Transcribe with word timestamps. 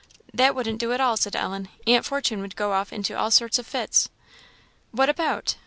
"That 0.33 0.55
wouldn't 0.55 0.79
do 0.79 0.93
at 0.93 0.99
all," 0.99 1.15
said 1.15 1.35
Ellen; 1.35 1.67
"Aunt 1.85 2.05
Fortune 2.05 2.41
would 2.41 2.55
go 2.55 2.71
off 2.71 2.91
into 2.91 3.15
all 3.15 3.29
sorts 3.29 3.59
of 3.59 3.67
fits." 3.67 4.09
"What 4.89 5.09
about?" 5.09 5.57